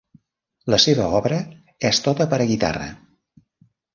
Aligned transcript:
La 0.73 0.79
seva 0.85 1.09
obra 1.17 1.37
és 1.91 2.01
tota 2.07 2.27
per 2.33 2.39
a 2.41 2.47
guitarra. 2.55 2.89